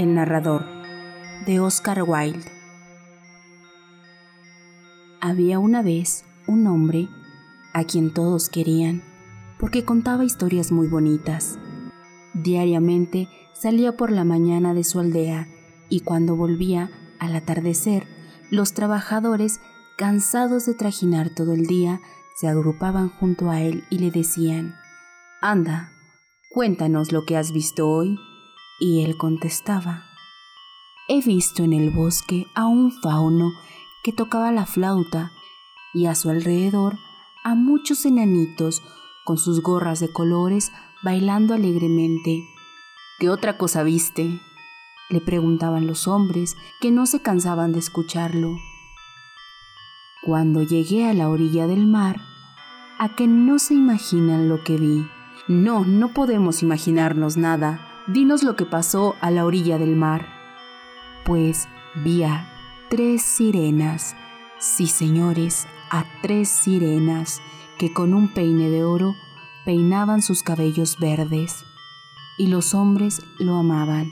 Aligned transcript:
El 0.00 0.14
narrador 0.14 0.64
de 1.44 1.60
Oscar 1.60 2.02
Wilde. 2.04 2.50
Había 5.20 5.58
una 5.58 5.82
vez 5.82 6.24
un 6.46 6.66
hombre 6.68 7.10
a 7.74 7.84
quien 7.84 8.14
todos 8.14 8.48
querían 8.48 9.02
porque 9.58 9.84
contaba 9.84 10.24
historias 10.24 10.72
muy 10.72 10.88
bonitas. 10.88 11.58
Diariamente 12.32 13.28
salía 13.52 13.98
por 13.98 14.10
la 14.10 14.24
mañana 14.24 14.72
de 14.72 14.84
su 14.84 15.00
aldea 15.00 15.48
y 15.90 16.00
cuando 16.00 16.34
volvía 16.34 16.90
al 17.18 17.36
atardecer, 17.36 18.06
los 18.50 18.72
trabajadores, 18.72 19.60
cansados 19.98 20.64
de 20.64 20.72
trajinar 20.72 21.28
todo 21.28 21.52
el 21.52 21.66
día, 21.66 22.00
se 22.36 22.48
agrupaban 22.48 23.10
junto 23.10 23.50
a 23.50 23.60
él 23.60 23.84
y 23.90 23.98
le 23.98 24.10
decían, 24.10 24.76
Anda, 25.42 25.92
cuéntanos 26.50 27.12
lo 27.12 27.26
que 27.26 27.36
has 27.36 27.52
visto 27.52 27.86
hoy. 27.86 28.18
Y 28.80 29.04
él 29.04 29.16
contestaba, 29.16 30.06
He 31.08 31.20
visto 31.22 31.62
en 31.62 31.72
el 31.72 31.90
bosque 31.90 32.46
a 32.54 32.66
un 32.66 32.90
fauno 32.90 33.52
que 34.02 34.12
tocaba 34.12 34.50
la 34.50 34.66
flauta 34.66 35.32
y 35.94 36.06
a 36.06 36.14
su 36.14 36.30
alrededor 36.30 36.98
a 37.44 37.54
muchos 37.54 38.04
enanitos 38.04 38.82
con 39.24 39.38
sus 39.38 39.62
gorras 39.62 40.00
de 40.00 40.12
colores 40.12 40.72
bailando 41.02 41.54
alegremente. 41.54 42.48
¿Qué 43.18 43.28
otra 43.28 43.58
cosa 43.58 43.82
viste? 43.82 44.40
le 45.10 45.20
preguntaban 45.20 45.86
los 45.86 46.06
hombres 46.06 46.56
que 46.80 46.92
no 46.92 47.04
se 47.04 47.20
cansaban 47.20 47.72
de 47.72 47.80
escucharlo. 47.80 48.56
Cuando 50.22 50.62
llegué 50.62 51.08
a 51.08 51.14
la 51.14 51.28
orilla 51.28 51.66
del 51.66 51.86
mar, 51.86 52.20
a 52.98 53.16
que 53.16 53.26
no 53.26 53.58
se 53.58 53.74
imaginan 53.74 54.48
lo 54.48 54.62
que 54.62 54.76
vi. 54.76 55.06
No, 55.48 55.84
no 55.84 56.14
podemos 56.14 56.62
imaginarnos 56.62 57.36
nada. 57.36 57.89
Dinos 58.12 58.42
lo 58.42 58.56
que 58.56 58.66
pasó 58.66 59.14
a 59.20 59.30
la 59.30 59.44
orilla 59.44 59.78
del 59.78 59.94
mar. 59.94 60.26
Pues 61.24 61.68
vi 61.94 62.24
a 62.24 62.50
tres 62.88 63.22
sirenas. 63.22 64.16
Sí, 64.58 64.88
señores, 64.88 65.68
a 65.90 66.04
tres 66.20 66.48
sirenas 66.48 67.40
que 67.78 67.92
con 67.92 68.12
un 68.12 68.26
peine 68.34 68.68
de 68.68 68.82
oro 68.82 69.14
peinaban 69.64 70.22
sus 70.22 70.42
cabellos 70.42 70.98
verdes. 70.98 71.64
Y 72.36 72.48
los 72.48 72.74
hombres 72.74 73.22
lo 73.38 73.54
amaban 73.54 74.10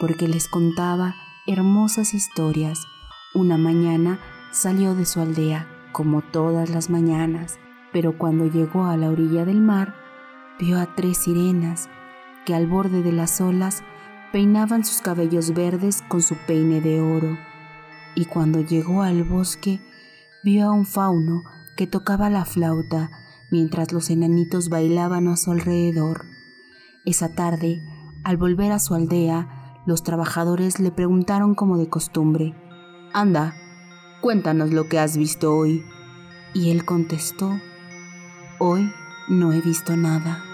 porque 0.00 0.26
les 0.26 0.48
contaba 0.48 1.14
hermosas 1.46 2.14
historias. 2.14 2.86
Una 3.34 3.58
mañana 3.58 4.20
salió 4.52 4.94
de 4.94 5.04
su 5.04 5.20
aldea, 5.20 5.68
como 5.92 6.22
todas 6.22 6.70
las 6.70 6.88
mañanas, 6.88 7.58
pero 7.92 8.16
cuando 8.16 8.46
llegó 8.46 8.86
a 8.86 8.96
la 8.96 9.10
orilla 9.10 9.44
del 9.44 9.60
mar, 9.60 9.94
vio 10.58 10.78
a 10.78 10.94
tres 10.94 11.18
sirenas 11.18 11.90
que 12.44 12.54
al 12.54 12.66
borde 12.66 13.02
de 13.02 13.12
las 13.12 13.40
olas 13.40 13.82
peinaban 14.32 14.84
sus 14.84 15.00
cabellos 15.00 15.54
verdes 15.54 16.02
con 16.08 16.22
su 16.22 16.36
peine 16.46 16.80
de 16.80 17.00
oro. 17.00 17.38
Y 18.14 18.26
cuando 18.26 18.60
llegó 18.60 19.02
al 19.02 19.24
bosque, 19.24 19.80
vio 20.42 20.66
a 20.66 20.72
un 20.72 20.86
fauno 20.86 21.42
que 21.76 21.86
tocaba 21.86 22.30
la 22.30 22.44
flauta 22.44 23.10
mientras 23.50 23.92
los 23.92 24.10
enanitos 24.10 24.68
bailaban 24.68 25.28
a 25.28 25.36
su 25.36 25.52
alrededor. 25.52 26.26
Esa 27.04 27.34
tarde, 27.34 27.82
al 28.24 28.36
volver 28.36 28.72
a 28.72 28.78
su 28.78 28.94
aldea, 28.94 29.82
los 29.86 30.02
trabajadores 30.02 30.80
le 30.80 30.90
preguntaron 30.90 31.54
como 31.54 31.76
de 31.76 31.88
costumbre, 31.88 32.54
Anda, 33.12 33.54
cuéntanos 34.20 34.72
lo 34.72 34.88
que 34.88 34.98
has 34.98 35.16
visto 35.16 35.54
hoy. 35.54 35.84
Y 36.54 36.70
él 36.70 36.84
contestó, 36.84 37.60
Hoy 38.58 38.90
no 39.28 39.52
he 39.52 39.60
visto 39.60 39.96
nada. 39.96 40.53